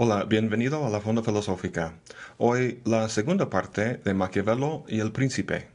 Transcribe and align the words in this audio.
Hola, 0.00 0.26
bienvenido 0.26 0.86
a 0.86 0.90
la 0.90 1.00
Fonda 1.00 1.24
Filosófica. 1.24 1.94
Hoy 2.36 2.80
la 2.84 3.08
segunda 3.08 3.50
parte 3.50 3.96
de 3.96 4.14
Maquiavelo 4.14 4.84
y 4.86 5.00
el 5.00 5.10
Príncipe. 5.10 5.70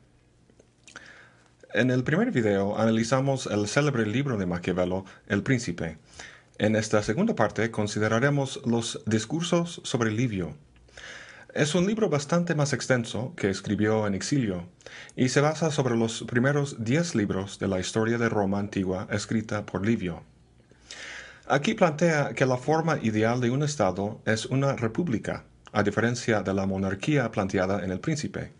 En 1.74 1.92
el 1.92 2.06
primer 2.06 2.32
video 2.32 2.80
analizamos 2.80 3.48
el 3.48 3.68
célebre 3.68 4.06
libro 4.06 4.38
de 4.38 4.46
Maquiavelo, 4.46 5.04
El 5.28 5.44
Príncipe. 5.44 5.98
En 6.58 6.78
esta 6.78 7.04
segunda 7.04 7.36
parte 7.36 7.70
consideraremos 7.70 8.62
los 8.66 9.04
discursos 9.06 9.82
sobre 9.84 10.10
Livio. 10.10 10.56
Es 11.54 11.76
un 11.76 11.86
libro 11.86 12.08
bastante 12.08 12.56
más 12.56 12.72
extenso 12.72 13.34
que 13.36 13.50
escribió 13.50 14.08
en 14.08 14.14
exilio 14.14 14.70
y 15.18 15.28
se 15.28 15.42
basa 15.42 15.70
sobre 15.70 15.98
los 15.98 16.24
primeros 16.24 16.82
diez 16.82 17.14
libros 17.14 17.60
de 17.60 17.68
la 17.68 17.82
historia 17.82 18.18
de 18.18 18.30
Roma 18.30 18.60
antigua 18.60 19.06
escrita 19.12 19.66
por 19.66 19.86
Livio. 19.86 20.24
Aquí 21.48 21.74
plantea 21.74 22.34
que 22.34 22.46
la 22.46 22.56
forma 22.56 23.00
ideal 23.02 23.42
de 23.42 23.52
un 23.52 23.64
Estado 23.64 24.22
es 24.26 24.46
una 24.46 24.78
república, 24.78 25.44
a 25.74 25.84
diferencia 25.84 26.42
de 26.42 26.54
la 26.54 26.66
monarquía 26.66 27.30
planteada 27.32 27.84
en 27.84 27.92
el 27.92 28.00
príncipe. 28.00 28.54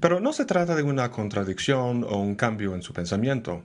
Pero 0.00 0.20
no 0.20 0.32
se 0.32 0.46
trata 0.46 0.74
de 0.74 0.82
una 0.82 1.10
contradicción 1.10 2.02
o 2.04 2.16
un 2.16 2.34
cambio 2.34 2.74
en 2.74 2.80
su 2.80 2.94
pensamiento. 2.94 3.62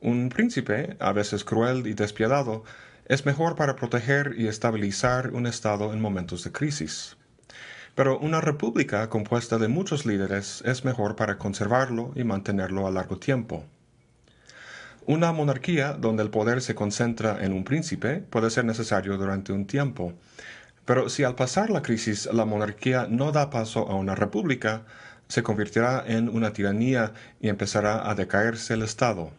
Un 0.00 0.28
príncipe, 0.28 0.96
a 1.00 1.10
veces 1.12 1.42
cruel 1.42 1.88
y 1.88 1.94
despiadado, 1.94 2.62
es 3.06 3.26
mejor 3.26 3.56
para 3.56 3.74
proteger 3.74 4.36
y 4.38 4.46
estabilizar 4.46 5.32
un 5.32 5.48
Estado 5.48 5.92
en 5.92 6.00
momentos 6.00 6.44
de 6.44 6.52
crisis. 6.52 7.16
Pero 7.96 8.16
una 8.20 8.40
república 8.40 9.10
compuesta 9.10 9.58
de 9.58 9.66
muchos 9.66 10.06
líderes 10.06 10.62
es 10.64 10.84
mejor 10.84 11.16
para 11.16 11.36
conservarlo 11.36 12.12
y 12.14 12.22
mantenerlo 12.22 12.86
a 12.86 12.92
largo 12.92 13.18
tiempo. 13.18 13.64
Una 15.08 15.32
monarquía 15.32 15.94
donde 15.94 16.22
el 16.22 16.28
poder 16.28 16.60
se 16.60 16.74
concentra 16.74 17.42
en 17.42 17.54
un 17.54 17.64
príncipe 17.64 18.18
puede 18.28 18.50
ser 18.50 18.66
necesario 18.66 19.16
durante 19.16 19.54
un 19.54 19.66
tiempo, 19.66 20.12
pero 20.84 21.08
si 21.08 21.24
al 21.24 21.34
pasar 21.34 21.70
la 21.70 21.80
crisis 21.80 22.28
la 22.30 22.44
monarquía 22.44 23.06
no 23.08 23.32
da 23.32 23.48
paso 23.48 23.88
a 23.88 23.94
una 23.94 24.14
república, 24.14 24.82
se 25.26 25.42
convertirá 25.42 26.04
en 26.06 26.28
una 26.28 26.52
tiranía 26.52 27.14
y 27.40 27.48
empezará 27.48 28.10
a 28.10 28.14
decaerse 28.14 28.74
el 28.74 28.82
Estado. 28.82 29.30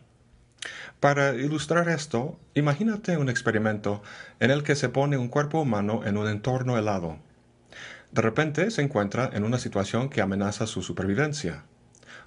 Para 1.00 1.36
ilustrar 1.36 1.88
esto, 1.88 2.40
imagínate 2.56 3.17
un 3.17 3.30
experimento 3.30 4.02
en 4.40 4.50
el 4.50 4.64
que 4.64 4.75
se 4.75 4.90
pone 4.90 5.20
un 5.20 5.28
cuerpo 5.28 5.62
humano 5.62 6.02
en 6.03 6.17
un 6.17 6.28
entorno 6.28 6.80
helado. 6.80 7.20
De 8.12 8.23
repente 8.23 8.72
se 8.72 8.81
encuentra 8.81 9.30
en 9.34 9.44
una 9.44 9.59
situación 9.59 10.09
que 10.09 10.22
amenaza 10.22 10.66
su 10.66 10.81
supervivencia. 10.81 11.64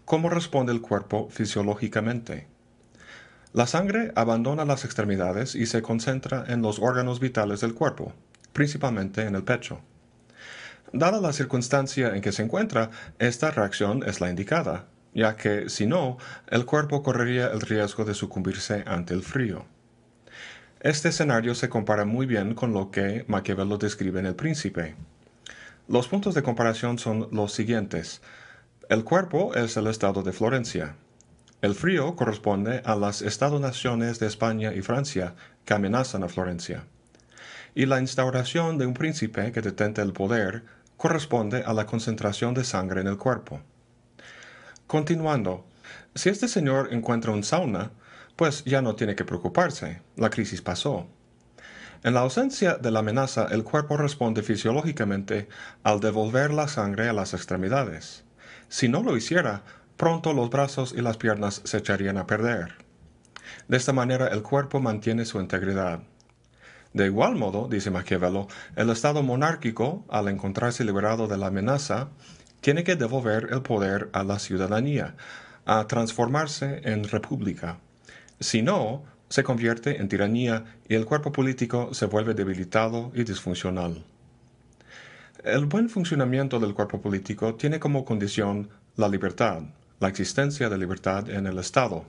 ¿Cómo 0.04 0.30
responde 0.30 0.72
el 0.72 0.80
cuerpo 0.80 1.28
fisiológicamente? 1.28 2.51
La 3.54 3.66
sangre 3.66 4.12
abandona 4.16 4.64
las 4.64 4.86
extremidades 4.86 5.54
y 5.54 5.66
se 5.66 5.82
concentra 5.82 6.44
en 6.48 6.62
los 6.62 6.78
órganos 6.78 7.20
vitales 7.20 7.60
del 7.60 7.74
cuerpo, 7.74 8.14
principalmente 8.54 9.26
en 9.26 9.34
el 9.34 9.44
pecho. 9.44 9.82
Dada 10.94 11.20
la 11.20 11.34
circunstancia 11.34 12.16
en 12.16 12.22
que 12.22 12.32
se 12.32 12.42
encuentra, 12.42 12.90
esta 13.18 13.50
reacción 13.50 14.04
es 14.04 14.22
la 14.22 14.30
indicada, 14.30 14.86
ya 15.12 15.36
que 15.36 15.68
si 15.68 15.86
no, 15.86 16.16
el 16.48 16.64
cuerpo 16.64 17.02
correría 17.02 17.48
el 17.48 17.60
riesgo 17.60 18.06
de 18.06 18.14
sucumbirse 18.14 18.84
ante 18.86 19.12
el 19.12 19.22
frío. 19.22 19.66
Este 20.80 21.10
escenario 21.10 21.54
se 21.54 21.68
compara 21.68 22.06
muy 22.06 22.24
bien 22.24 22.54
con 22.54 22.72
lo 22.72 22.90
que 22.90 23.26
Maquiavelo 23.28 23.76
describe 23.76 24.20
en 24.20 24.26
El 24.26 24.34
Príncipe. 24.34 24.96
Los 25.88 26.08
puntos 26.08 26.34
de 26.34 26.42
comparación 26.42 26.98
son 26.98 27.28
los 27.32 27.52
siguientes. 27.52 28.22
El 28.88 29.04
cuerpo 29.04 29.54
es 29.54 29.76
el 29.76 29.88
estado 29.88 30.22
de 30.22 30.32
Florencia, 30.32 30.96
el 31.62 31.76
frío 31.76 32.16
corresponde 32.16 32.82
a 32.84 32.96
las 32.96 33.22
Estado-naciones 33.22 34.18
de 34.18 34.26
España 34.26 34.74
y 34.74 34.82
Francia 34.82 35.36
que 35.64 35.74
amenazan 35.74 36.24
a 36.24 36.28
Florencia. 36.28 36.84
Y 37.76 37.86
la 37.86 38.00
instauración 38.00 38.78
de 38.78 38.86
un 38.86 38.94
príncipe 38.94 39.52
que 39.52 39.62
detente 39.62 40.02
el 40.02 40.12
poder 40.12 40.64
corresponde 40.96 41.62
a 41.64 41.72
la 41.72 41.86
concentración 41.86 42.52
de 42.52 42.64
sangre 42.64 43.00
en 43.00 43.06
el 43.06 43.16
cuerpo. 43.16 43.60
Continuando, 44.88 45.64
si 46.16 46.30
este 46.30 46.48
señor 46.48 46.88
encuentra 46.92 47.30
un 47.30 47.44
sauna, 47.44 47.92
pues 48.34 48.64
ya 48.64 48.82
no 48.82 48.96
tiene 48.96 49.14
que 49.14 49.24
preocuparse, 49.24 50.02
la 50.16 50.30
crisis 50.30 50.62
pasó. 50.62 51.06
En 52.02 52.14
la 52.14 52.20
ausencia 52.20 52.74
de 52.74 52.90
la 52.90 52.98
amenaza, 52.98 53.46
el 53.52 53.62
cuerpo 53.62 53.96
responde 53.96 54.42
fisiológicamente 54.42 55.48
al 55.84 56.00
devolver 56.00 56.52
la 56.52 56.66
sangre 56.66 57.08
a 57.08 57.12
las 57.12 57.34
extremidades. 57.34 58.24
Si 58.68 58.88
no 58.88 59.04
lo 59.04 59.16
hiciera, 59.16 59.62
pronto 59.96 60.32
los 60.32 60.50
brazos 60.50 60.94
y 60.96 61.00
las 61.00 61.16
piernas 61.16 61.62
se 61.64 61.78
echarían 61.78 62.18
a 62.18 62.26
perder. 62.26 62.74
De 63.68 63.76
esta 63.76 63.92
manera 63.92 64.28
el 64.28 64.42
cuerpo 64.42 64.80
mantiene 64.80 65.24
su 65.24 65.40
integridad. 65.40 66.00
De 66.92 67.06
igual 67.06 67.36
modo, 67.36 67.68
dice 67.68 67.90
Maquiavelo, 67.90 68.48
el 68.76 68.90
Estado 68.90 69.22
monárquico, 69.22 70.04
al 70.10 70.28
encontrarse 70.28 70.84
liberado 70.84 71.26
de 71.26 71.38
la 71.38 71.46
amenaza, 71.46 72.08
tiene 72.60 72.84
que 72.84 72.96
devolver 72.96 73.48
el 73.50 73.62
poder 73.62 74.10
a 74.12 74.24
la 74.24 74.38
ciudadanía, 74.38 75.16
a 75.64 75.86
transformarse 75.86 76.82
en 76.84 77.04
república. 77.04 77.78
Si 78.40 78.60
no, 78.60 79.04
se 79.28 79.42
convierte 79.42 80.00
en 80.00 80.08
tiranía 80.08 80.64
y 80.88 80.94
el 80.94 81.06
cuerpo 81.06 81.32
político 81.32 81.94
se 81.94 82.06
vuelve 82.06 82.34
debilitado 82.34 83.10
y 83.14 83.24
disfuncional. 83.24 84.04
El 85.42 85.64
buen 85.64 85.88
funcionamiento 85.88 86.60
del 86.60 86.74
cuerpo 86.74 87.00
político 87.00 87.54
tiene 87.54 87.80
como 87.80 88.04
condición 88.04 88.68
la 88.96 89.08
libertad, 89.08 89.62
la 90.02 90.08
existencia 90.08 90.68
de 90.68 90.76
libertad 90.76 91.30
en 91.30 91.46
el 91.46 91.60
Estado. 91.60 92.04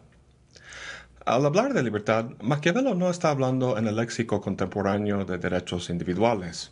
Al 1.26 1.46
hablar 1.46 1.74
de 1.74 1.84
libertad, 1.84 2.26
Maquiavelo 2.42 2.96
no 2.96 3.12
está 3.12 3.30
hablando 3.30 3.78
en 3.78 3.88
el 3.88 3.98
léxico 3.98 4.42
contemporáneo 4.42 5.26
de 5.26 5.38
derechos 5.38 5.92
individuales. 5.92 6.72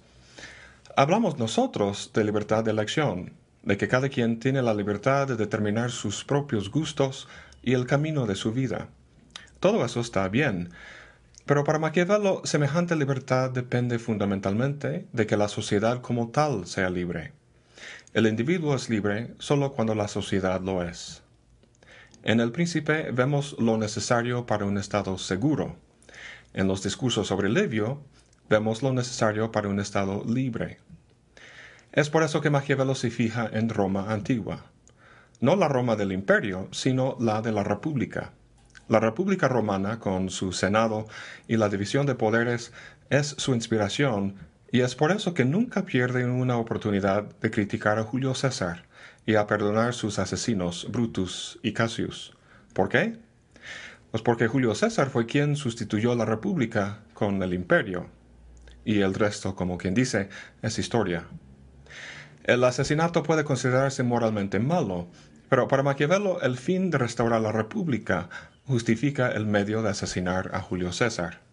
Hablamos 0.96 1.38
nosotros 1.38 2.10
de 2.16 2.24
libertad 2.24 2.64
de 2.64 2.72
elección, 2.72 3.34
de 3.62 3.78
que 3.78 3.88
cada 3.88 4.10
quien 4.10 4.40
tiene 4.40 4.64
la 4.64 4.74
libertad 4.74 5.28
de 5.28 5.36
determinar 5.36 5.92
sus 5.92 6.26
propios 6.26 6.72
gustos 6.72 7.28
y 7.62 7.74
el 7.74 7.86
camino 7.86 8.26
de 8.26 8.34
su 8.34 8.52
vida. 8.52 8.88
Todo 9.60 9.86
eso 9.86 10.00
está 10.00 10.28
bien, 10.28 10.72
pero 11.46 11.64
para 11.64 11.78
Maquiavelo 11.78 12.42
semejante 12.46 12.96
libertad 12.96 13.52
depende 13.52 14.00
fundamentalmente 14.00 15.06
de 15.14 15.28
que 15.28 15.38
la 15.38 15.50
sociedad 15.50 16.02
como 16.02 16.30
tal 16.30 16.66
sea 16.66 16.90
libre. 16.90 17.32
El 18.14 18.28
individuo 18.28 18.76
es 18.76 18.90
libre 18.90 19.34
solo 19.40 19.72
cuando 19.72 19.96
la 19.96 20.10
sociedad 20.10 20.60
lo 20.60 20.84
es. 20.84 21.24
En 22.24 22.42
el 22.42 22.52
príncipe 22.52 23.10
vemos 23.12 23.56
lo 23.58 23.78
necesario 23.78 24.46
para 24.46 24.66
un 24.66 24.78
Estado 24.78 25.18
seguro. 25.18 25.78
En 26.54 26.68
los 26.68 26.84
discursos 26.84 27.28
sobre 27.28 27.48
Livio 27.48 28.02
vemos 28.50 28.84
lo 28.84 28.92
necesario 28.92 29.54
para 29.54 29.70
un 29.70 29.80
Estado 29.80 30.26
libre. 30.28 30.80
Es 31.94 32.10
por 32.10 32.24
eso 32.24 32.42
que 32.42 32.50
Maquiavelo 32.50 32.96
se 32.96 33.12
fija 33.12 33.50
en 33.50 33.70
Roma 33.70 34.12
antigua. 34.12 34.66
No 35.40 35.56
la 35.56 35.70
Roma 35.70 35.96
del 35.96 36.12
imperio, 36.12 36.68
sino 36.72 37.16
la 37.18 37.42
de 37.42 37.54
la 37.54 37.64
República. 37.64 38.34
La 38.90 39.00
República 39.00 39.48
romana, 39.48 40.00
con 40.00 40.30
su 40.30 40.52
Senado 40.52 41.08
y 41.48 41.56
la 41.56 41.70
división 41.70 42.06
de 42.08 42.16
poderes, 42.16 42.74
es 43.10 43.36
su 43.38 43.56
inspiración 43.56 44.36
y 44.72 44.82
es 44.82 44.96
por 44.96 45.12
eso 45.12 45.34
que 45.34 45.44
nunca 45.44 45.86
pierden 45.86 46.30
una 46.30 46.58
oportunidad 46.58 47.24
de 47.42 47.52
criticar 47.52 48.00
a 48.00 48.04
Julio 48.04 48.34
César 48.34 48.86
y 49.26 49.36
a 49.36 49.46
perdonar 49.46 49.94
sus 49.94 50.18
asesinos 50.18 50.88
Brutus 50.90 51.60
y 51.62 51.74
Cassius. 51.74 52.34
¿Por 52.74 52.88
qué? 52.88 53.18
Pues 54.12 54.24
porque 54.24 54.48
Julio 54.48 54.74
César 54.74 55.10
fue 55.10 55.26
quien 55.26 55.56
sustituyó 55.56 56.16
la 56.16 56.26
República 56.26 57.00
con 57.14 57.44
el 57.44 57.54
imperio. 57.54 58.08
Y 58.86 59.02
el 59.02 59.14
resto, 59.14 59.56
como 59.56 59.78
quien 59.78 59.94
dice, 59.94 60.30
es 60.62 60.80
historia. 60.80 61.26
El 62.44 62.64
asesinato 62.64 63.24
puede 63.24 63.44
considerarse 63.44 64.04
moralmente 64.04 64.60
malo, 64.60 65.08
pero 65.50 65.68
para 65.68 65.84
Maquiavelo 65.84 66.42
el 66.42 66.58
fin 66.58 66.90
de 66.90 66.98
restaurar 66.98 67.42
la 67.42 67.52
República 67.52 68.30
justifica 68.66 69.30
el 69.32 69.46
medio 69.46 69.84
de 69.84 69.90
asesinar 69.90 70.52
a 70.54 70.62
Julio 70.62 70.92
César. 70.94 71.51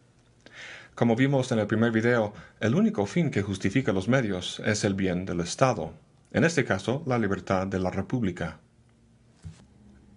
Como 0.99 1.15
vimos 1.15 1.53
en 1.53 1.61
el 1.61 1.69
primer 1.69 1.93
video, 1.93 2.35
el 2.59 2.75
único 2.75 3.07
fin 3.07 3.31
que 3.31 3.43
justifica 3.43 3.93
los 3.93 4.09
medios 4.09 4.61
es 4.67 4.83
el 4.83 4.95
bien 4.95 5.27
del 5.27 5.39
Estado, 5.39 5.93
en 6.33 6.43
este 6.43 6.65
caso 6.65 7.05
la 7.07 7.21
libertad 7.21 7.69
de 7.69 7.79
la 7.79 7.93
República. 7.93 8.59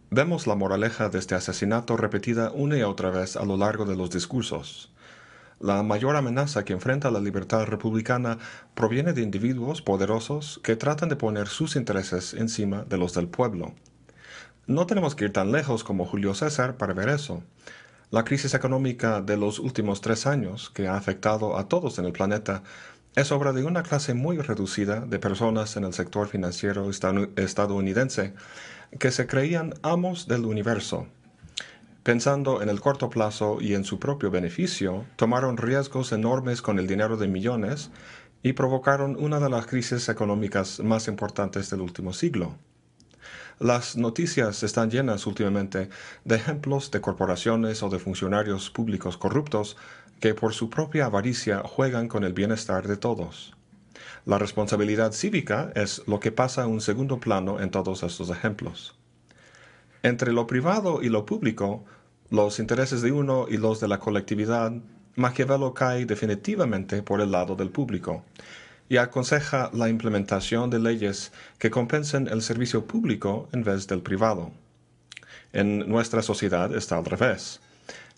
Vemos 0.09 0.47
la 0.47 0.55
moraleja 0.55 1.09
de 1.09 1.19
este 1.19 1.35
asesinato 1.35 1.97
repetida 1.97 2.49
una 2.49 2.79
y 2.79 2.81
otra 2.81 3.11
vez 3.11 3.35
a 3.35 3.45
lo 3.45 3.57
largo 3.57 3.85
de 3.85 3.95
los 3.95 4.09
discursos. 4.09 4.91
La 5.59 5.83
mayor 5.83 6.15
amenaza 6.15 6.65
que 6.65 6.73
enfrenta 6.73 7.11
la 7.11 7.19
libertad 7.19 7.65
republicana 7.65 8.39
proviene 8.73 9.13
de 9.13 9.21
individuos 9.21 9.83
poderosos 9.83 10.59
que 10.63 10.77
tratan 10.77 11.09
de 11.09 11.15
poner 11.15 11.47
sus 11.47 11.75
intereses 11.75 12.33
encima 12.33 12.85
de 12.85 12.97
los 12.97 13.13
del 13.13 13.27
pueblo. 13.27 13.75
No 14.65 14.87
tenemos 14.87 15.13
que 15.13 15.25
ir 15.25 15.33
tan 15.33 15.51
lejos 15.51 15.83
como 15.83 16.05
Julio 16.05 16.33
César 16.33 16.77
para 16.77 16.95
ver 16.95 17.09
eso. 17.09 17.43
La 18.11 18.25
crisis 18.25 18.53
económica 18.53 19.21
de 19.21 19.37
los 19.37 19.57
últimos 19.57 20.01
tres 20.01 20.27
años, 20.27 20.69
que 20.69 20.89
ha 20.89 20.97
afectado 20.97 21.57
a 21.57 21.69
todos 21.69 21.97
en 21.97 22.03
el 22.03 22.11
planeta, 22.11 22.61
es 23.15 23.31
obra 23.31 23.53
de 23.53 23.63
una 23.63 23.83
clase 23.83 24.13
muy 24.13 24.37
reducida 24.37 24.99
de 24.99 25.17
personas 25.17 25.77
en 25.77 25.85
el 25.85 25.93
sector 25.93 26.27
financiero 26.27 26.89
estadounidense 26.89 28.33
que 28.99 29.11
se 29.11 29.27
creían 29.27 29.75
amos 29.81 30.27
del 30.27 30.43
universo. 30.43 31.07
Pensando 32.03 32.61
en 32.61 32.67
el 32.67 32.81
corto 32.81 33.09
plazo 33.09 33.59
y 33.61 33.75
en 33.75 33.85
su 33.85 33.97
propio 33.97 34.29
beneficio, 34.29 35.05
tomaron 35.15 35.55
riesgos 35.55 36.11
enormes 36.11 36.61
con 36.61 36.79
el 36.79 36.87
dinero 36.87 37.15
de 37.15 37.29
millones 37.29 37.91
y 38.43 38.51
provocaron 38.51 39.15
una 39.23 39.39
de 39.39 39.49
las 39.49 39.67
crisis 39.67 40.09
económicas 40.09 40.81
más 40.81 41.07
importantes 41.07 41.69
del 41.69 41.79
último 41.79 42.11
siglo. 42.11 42.57
Las 43.61 43.95
noticias 43.95 44.63
están 44.63 44.89
llenas 44.89 45.27
últimamente 45.27 45.89
de 46.25 46.35
ejemplos 46.35 46.89
de 46.89 46.99
corporaciones 46.99 47.83
o 47.83 47.89
de 47.89 47.99
funcionarios 47.99 48.71
públicos 48.71 49.17
corruptos 49.17 49.77
que 50.19 50.33
por 50.33 50.55
su 50.55 50.71
propia 50.71 51.05
avaricia 51.05 51.61
juegan 51.63 52.07
con 52.07 52.23
el 52.23 52.33
bienestar 52.33 52.87
de 52.87 52.97
todos. 52.97 53.53
La 54.25 54.39
responsabilidad 54.39 55.11
cívica 55.11 55.71
es 55.75 56.01
lo 56.07 56.19
que 56.19 56.31
pasa 56.31 56.63
a 56.63 56.67
un 56.67 56.81
segundo 56.81 57.19
plano 57.19 57.59
en 57.59 57.69
todos 57.69 58.01
estos 58.01 58.31
ejemplos. 58.31 58.95
Entre 60.01 60.33
lo 60.33 60.47
privado 60.47 61.03
y 61.03 61.09
lo 61.09 61.27
público, 61.27 61.85
los 62.31 62.57
intereses 62.57 63.03
de 63.03 63.11
uno 63.11 63.45
y 63.47 63.57
los 63.57 63.79
de 63.79 63.89
la 63.89 63.99
colectividad, 63.99 64.73
Maquiavelo 65.15 65.75
cae 65.75 66.07
definitivamente 66.07 67.03
por 67.03 67.21
el 67.21 67.29
lado 67.29 67.55
del 67.55 67.69
público 67.69 68.23
y 68.91 68.97
aconseja 68.97 69.69
la 69.71 69.87
implementación 69.87 70.69
de 70.69 70.77
leyes 70.77 71.31
que 71.59 71.71
compensen 71.71 72.27
el 72.27 72.41
servicio 72.41 72.87
público 72.87 73.47
en 73.53 73.63
vez 73.63 73.87
del 73.87 74.01
privado. 74.01 74.51
En 75.53 75.87
nuestra 75.87 76.21
sociedad 76.21 76.75
está 76.75 76.97
al 76.97 77.05
revés. 77.05 77.61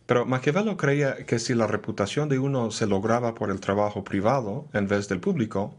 Pero 0.08 0.26
Maquiavelo 0.26 0.76
creía 0.76 1.28
que 1.28 1.38
si 1.38 1.54
la 1.54 1.68
reputación 1.68 2.28
de 2.28 2.40
uno 2.40 2.72
se 2.72 2.88
lograba 2.88 3.36
por 3.36 3.52
el 3.52 3.60
trabajo 3.60 4.04
privado 4.04 4.66
en 4.74 4.88
vez 4.88 5.08
del 5.08 5.20
público, 5.20 5.76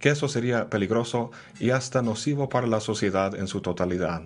que 0.00 0.08
eso 0.08 0.26
sería 0.26 0.68
peligroso 0.68 1.30
y 1.60 1.70
hasta 1.70 2.02
nocivo 2.02 2.48
para 2.48 2.66
la 2.66 2.80
sociedad 2.80 3.36
en 3.36 3.46
su 3.46 3.60
totalidad. 3.60 4.22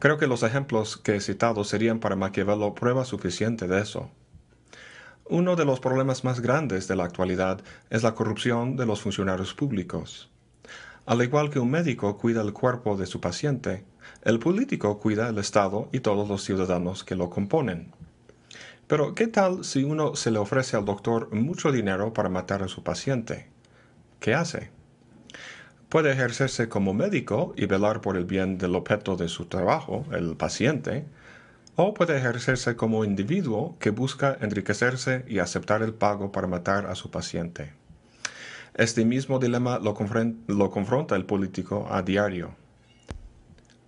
Creo 0.00 0.18
que 0.18 0.26
los 0.26 0.42
ejemplos 0.42 0.96
que 0.96 1.14
he 1.14 1.20
citado 1.20 1.62
serían 1.62 2.00
para 2.00 2.16
Maquiavelo 2.16 2.74
prueba 2.74 3.04
suficiente 3.04 3.68
de 3.68 3.80
eso. 3.80 4.10
Uno 5.26 5.54
de 5.54 5.64
los 5.64 5.78
problemas 5.78 6.24
más 6.24 6.40
grandes 6.40 6.88
de 6.88 6.96
la 6.96 7.04
actualidad 7.04 7.60
es 7.90 8.02
la 8.02 8.14
corrupción 8.14 8.76
de 8.76 8.86
los 8.86 9.00
funcionarios 9.00 9.54
públicos. 9.54 10.30
Al 11.06 11.22
igual 11.22 11.48
que 11.48 11.60
un 11.60 11.70
médico 11.70 12.18
cuida 12.18 12.42
el 12.42 12.52
cuerpo 12.52 12.96
de 12.96 13.06
su 13.06 13.20
paciente, 13.20 13.84
el 14.24 14.40
político 14.40 14.98
cuida 14.98 15.28
el 15.28 15.38
Estado 15.38 15.88
y 15.92 16.00
todos 16.00 16.28
los 16.28 16.42
ciudadanos 16.42 17.04
que 17.04 17.14
lo 17.14 17.30
componen. 17.30 17.92
Pero, 18.88 19.14
¿qué 19.14 19.28
tal 19.28 19.64
si 19.64 19.84
uno 19.84 20.16
se 20.16 20.32
le 20.32 20.38
ofrece 20.38 20.76
al 20.76 20.84
doctor 20.84 21.32
mucho 21.32 21.70
dinero 21.70 22.12
para 22.12 22.28
matar 22.28 22.62
a 22.62 22.68
su 22.68 22.82
paciente? 22.82 23.48
¿Qué 24.18 24.34
hace? 24.34 24.70
Puede 25.88 26.12
ejercerse 26.12 26.68
como 26.68 26.94
médico 26.94 27.54
y 27.56 27.66
velar 27.66 28.00
por 28.00 28.16
el 28.16 28.24
bien 28.24 28.58
del 28.58 28.74
objeto 28.74 29.16
de 29.16 29.28
su 29.28 29.46
trabajo, 29.46 30.04
el 30.12 30.36
paciente, 30.36 31.04
o 31.76 31.94
puede 31.94 32.16
ejercerse 32.16 32.76
como 32.76 33.04
individuo 33.04 33.76
que 33.78 33.90
busca 33.90 34.36
enriquecerse 34.40 35.24
y 35.28 35.38
aceptar 35.38 35.82
el 35.82 35.94
pago 35.94 36.32
para 36.32 36.46
matar 36.46 36.86
a 36.86 36.94
su 36.94 37.10
paciente. 37.10 37.72
Este 38.74 39.04
mismo 39.04 39.38
dilema 39.38 39.78
lo, 39.78 39.94
confronta 39.94 41.14
el 41.14 41.26
político 41.26 41.88
a 41.90 42.02
diario. 42.02 42.54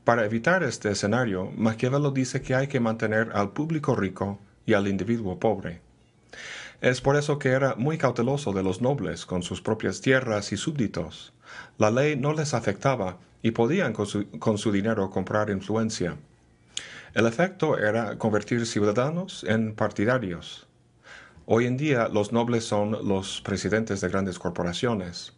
Para 0.04 0.26
evitar 0.26 0.62
este 0.62 0.90
escenario, 0.90 1.50
Maquiavelo 1.56 2.10
dice 2.10 2.42
que 2.42 2.54
hay 2.54 2.66
que 2.66 2.80
mantener 2.80 3.30
al 3.32 3.52
público 3.52 3.94
rico 3.94 4.38
y 4.66 4.74
al 4.74 4.86
individuo 4.86 5.38
pobre. 5.38 5.80
Es 6.82 7.00
por 7.00 7.16
eso 7.16 7.38
que 7.38 7.48
era 7.48 7.76
muy 7.76 7.96
cauteloso 7.96 8.52
de 8.52 8.62
los 8.62 8.82
nobles 8.82 9.24
con 9.24 9.42
sus 9.42 9.62
propias 9.62 10.02
tierras 10.02 10.52
y 10.52 10.58
súbditos. 10.58 11.32
La 11.78 11.90
ley 11.90 12.16
no 12.16 12.34
les 12.34 12.52
afectaba 12.52 13.16
y 13.42 13.52
podían 13.52 13.94
con 13.94 14.58
su, 14.58 14.72
dinero 14.72 15.08
comprar 15.08 15.48
influencia. 15.48 16.16
El 17.14 17.28
efecto 17.28 17.78
era 17.78 18.18
convertir 18.18 18.66
ciudadanos 18.66 19.44
en 19.48 19.76
partidarios. 19.76 20.66
Hoy 21.46 21.66
en 21.66 21.76
día 21.76 22.08
los 22.08 22.32
nobles 22.32 22.64
son 22.64 23.06
los 23.06 23.40
presidentes 23.40 24.00
de 24.00 24.08
grandes 24.08 24.40
corporaciones. 24.40 25.32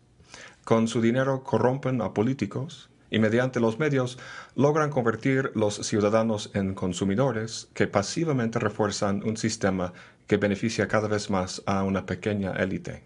Con 0.64 0.88
su 0.88 1.02
dinero 1.02 1.44
corrompen 1.44 2.00
a 2.00 2.14
políticos 2.14 2.88
y 3.10 3.18
mediante 3.18 3.60
los 3.60 3.78
medios 3.78 4.18
logran 4.54 4.88
convertir 4.88 5.52
los 5.54 5.74
ciudadanos 5.74 6.50
en 6.54 6.74
consumidores 6.74 7.68
que 7.74 7.86
pasivamente 7.86 8.58
refuerzan 8.58 9.22
un 9.22 9.36
sistema 9.36 9.92
que 10.26 10.38
beneficia 10.38 10.88
cada 10.88 11.08
vez 11.08 11.28
más 11.28 11.62
a 11.66 11.82
una 11.82 12.06
pequeña 12.06 12.52
élite. 12.52 13.02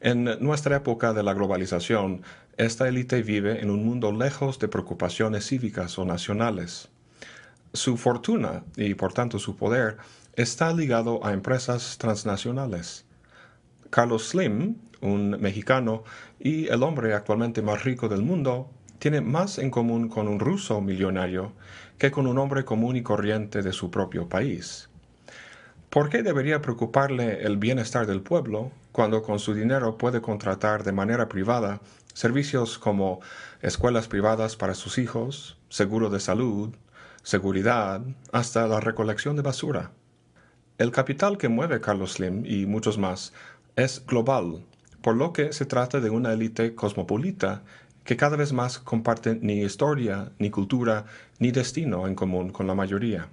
En 0.00 0.24
nuestra 0.38 0.76
época 0.76 1.12
de 1.12 1.24
la 1.24 1.34
globalización, 1.34 2.22
esta 2.58 2.86
élite 2.86 3.22
vive 3.22 3.60
en 3.60 3.70
un 3.70 3.84
mundo 3.84 4.12
lejos 4.12 4.60
de 4.60 4.68
preocupaciones 4.68 5.48
cívicas 5.48 5.98
o 5.98 6.04
nacionales. 6.04 6.93
Su 7.74 7.96
fortuna 7.96 8.62
y 8.76 8.94
por 8.94 9.12
tanto 9.12 9.40
su 9.40 9.56
poder 9.56 9.96
está 10.34 10.72
ligado 10.72 11.26
a 11.26 11.32
empresas 11.32 11.98
transnacionales. 11.98 13.04
Carlos 13.90 14.28
Slim, 14.28 14.76
un 15.00 15.30
mexicano 15.40 16.04
y 16.38 16.68
el 16.68 16.84
hombre 16.84 17.14
actualmente 17.14 17.62
más 17.62 17.82
rico 17.82 18.08
del 18.08 18.22
mundo, 18.22 18.70
tiene 19.00 19.20
más 19.20 19.58
en 19.58 19.72
común 19.72 20.08
con 20.08 20.28
un 20.28 20.38
ruso 20.38 20.80
millonario 20.80 21.52
que 21.98 22.12
con 22.12 22.28
un 22.28 22.38
hombre 22.38 22.64
común 22.64 22.94
y 22.94 23.02
corriente 23.02 23.60
de 23.60 23.72
su 23.72 23.90
propio 23.90 24.28
país. 24.28 24.88
¿Por 25.90 26.10
qué 26.10 26.22
debería 26.22 26.62
preocuparle 26.62 27.42
el 27.42 27.56
bienestar 27.56 28.06
del 28.06 28.22
pueblo 28.22 28.70
cuando 28.92 29.24
con 29.24 29.40
su 29.40 29.52
dinero 29.52 29.98
puede 29.98 30.20
contratar 30.20 30.84
de 30.84 30.92
manera 30.92 31.28
privada 31.28 31.80
servicios 32.12 32.78
como 32.78 33.18
escuelas 33.62 34.06
privadas 34.06 34.54
para 34.54 34.74
sus 34.74 34.98
hijos, 34.98 35.58
seguro 35.70 36.08
de 36.08 36.20
salud, 36.20 36.76
seguridad, 37.24 38.02
hasta 38.32 38.68
la 38.68 38.80
recolección 38.80 39.34
de 39.34 39.42
basura? 39.42 39.90
El 40.78 40.92
capital 40.92 41.38
que 41.38 41.48
mueve 41.48 41.80
Carlos 41.80 42.12
Slim 42.12 42.44
y 42.46 42.66
muchos 42.66 42.98
más 42.98 43.32
es 43.76 44.04
global, 44.06 44.62
por 45.00 45.16
lo 45.16 45.32
que 45.32 45.52
se 45.52 45.64
trata 45.64 46.00
de 46.00 46.10
una 46.10 46.32
élite 46.32 46.74
cosmopolita 46.74 47.62
que 48.04 48.18
cada 48.18 48.36
vez 48.36 48.52
más 48.52 48.78
comparte 48.78 49.38
ni 49.40 49.62
historia, 49.62 50.32
ni 50.38 50.50
cultura, 50.50 51.06
ni 51.38 51.50
destino 51.50 52.06
en 52.06 52.14
común 52.14 52.50
con 52.50 52.66
la 52.66 52.74
mayoría. 52.74 53.28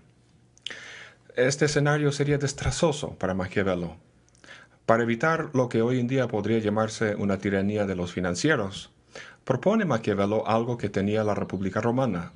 Este 1.35 1.65
escenario 1.65 2.13
sería 2.13 2.37
destrozoso 2.37 3.15
para 3.15 3.33
Maquiavelo. 3.33 3.97
Para 4.85 5.03
evitar 5.03 5.49
lo 5.53 5.67
que 5.67 5.81
hoy 5.81 5.99
en 5.99 6.07
día 6.07 6.27
podría 6.27 6.59
llamarse 6.59 7.15
una 7.15 7.37
tiranía 7.37 7.85
de 7.85 7.95
los 7.95 8.13
financieros, 8.13 8.91
propone 9.43 9.83
Maquiavelo 9.83 10.47
algo 10.47 10.77
que 10.77 10.89
tenía 10.89 11.25
la 11.25 11.35
República 11.35 11.81
Romana, 11.81 12.31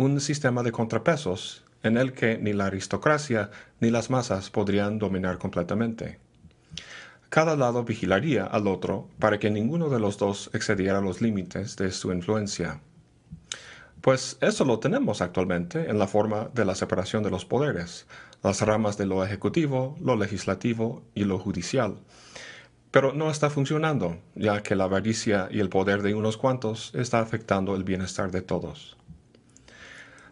un 0.00 0.18
sistema 0.18 0.62
de 0.62 0.72
contrapesos 0.72 1.62
en 1.82 1.98
el 1.98 2.14
que 2.14 2.38
ni 2.38 2.54
la 2.54 2.64
aristocracia 2.64 3.50
ni 3.80 3.90
las 3.90 4.08
masas 4.08 4.48
podrían 4.48 4.98
dominar 4.98 5.36
completamente. 5.36 6.18
Cada 7.28 7.54
lado 7.54 7.84
vigilaría 7.84 8.46
al 8.46 8.66
otro 8.66 9.08
para 9.18 9.38
que 9.38 9.50
ninguno 9.50 9.90
de 9.90 10.00
los 10.00 10.16
dos 10.16 10.48
excediera 10.54 11.02
los 11.02 11.20
límites 11.20 11.76
de 11.76 11.92
su 11.92 12.14
influencia. 12.14 12.80
Pues 14.00 14.38
eso 14.40 14.64
lo 14.64 14.78
tenemos 14.78 15.20
actualmente 15.20 15.90
en 15.90 15.98
la 15.98 16.06
forma 16.06 16.48
de 16.54 16.64
la 16.64 16.74
separación 16.74 17.22
de 17.22 17.30
los 17.30 17.44
poderes, 17.44 18.06
las 18.42 18.62
ramas 18.62 18.96
de 18.96 19.04
lo 19.04 19.22
ejecutivo, 19.22 19.98
lo 20.00 20.16
legislativo 20.16 21.02
y 21.14 21.24
lo 21.24 21.38
judicial. 21.38 21.98
Pero 22.90 23.12
no 23.12 23.30
está 23.30 23.50
funcionando, 23.50 24.16
ya 24.34 24.62
que 24.62 24.76
la 24.76 24.84
avaricia 24.84 25.48
y 25.50 25.60
el 25.60 25.68
poder 25.68 26.00
de 26.00 26.14
unos 26.14 26.38
cuantos 26.38 26.90
está 26.94 27.20
afectando 27.20 27.76
el 27.76 27.84
bienestar 27.84 28.30
de 28.30 28.40
todos. 28.40 28.96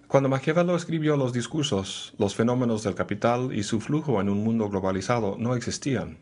Cuando 0.08 0.30
Maquiavelo 0.30 0.74
escribió 0.74 1.18
los 1.18 1.34
discursos, 1.34 2.14
los 2.16 2.34
fenómenos 2.34 2.82
del 2.82 2.94
capital 2.94 3.52
y 3.52 3.62
su 3.62 3.78
flujo 3.78 4.22
en 4.22 4.30
un 4.30 4.42
mundo 4.42 4.70
globalizado 4.70 5.36
no 5.38 5.54
existían. 5.54 6.16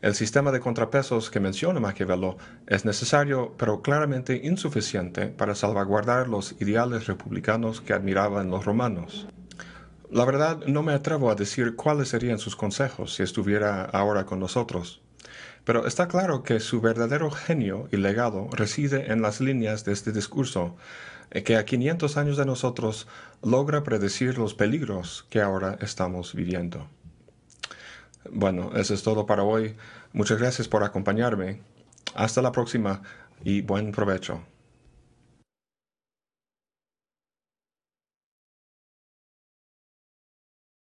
El 0.00 0.14
sistema 0.14 0.50
de 0.52 0.60
contrapesos 0.60 1.30
que 1.30 1.38
menciona 1.38 1.80
Maquiavelo 1.80 2.38
es 2.66 2.86
necesario, 2.86 3.52
pero 3.58 3.82
claramente 3.82 4.40
insuficiente 4.42 5.26
para 5.26 5.54
salvaguardar 5.54 6.28
los 6.28 6.56
ideales 6.62 7.06
republicanos 7.06 7.82
que 7.82 7.92
admiraban 7.92 8.48
los 8.48 8.64
romanos. 8.64 9.28
La 10.10 10.24
verdad, 10.24 10.64
no 10.66 10.82
me 10.82 10.94
atrevo 10.94 11.30
a 11.30 11.34
decir 11.34 11.76
cuáles 11.76 12.08
serían 12.08 12.38
sus 12.38 12.56
consejos 12.56 13.14
si 13.14 13.22
estuviera 13.22 13.84
ahora 13.84 14.24
con 14.24 14.40
nosotros, 14.40 15.02
pero 15.64 15.86
está 15.86 16.08
claro 16.08 16.42
que 16.42 16.58
su 16.58 16.80
verdadero 16.80 17.30
genio 17.30 17.86
y 17.92 17.98
legado 17.98 18.48
reside 18.52 19.12
en 19.12 19.20
las 19.20 19.42
líneas 19.42 19.84
de 19.84 19.92
este 19.92 20.10
discurso, 20.12 20.76
que 21.44 21.56
a 21.56 21.64
500 21.64 22.16
años 22.16 22.36
de 22.36 22.46
nosotros 22.46 23.06
logra 23.42 23.82
predecir 23.82 24.38
los 24.38 24.54
peligros 24.54 25.26
que 25.30 25.40
ahora 25.40 25.78
estamos 25.80 26.34
viviendo. 26.34 26.88
Bueno, 28.30 28.72
eso 28.74 28.94
es 28.94 29.02
todo 29.02 29.26
para 29.26 29.42
hoy. 29.42 29.76
Muchas 30.12 30.38
gracias 30.38 30.68
por 30.68 30.82
acompañarme. 30.84 31.60
Hasta 32.14 32.42
la 32.42 32.52
próxima 32.52 33.02
y 33.42 33.62
buen 33.62 33.92
provecho. 33.92 34.53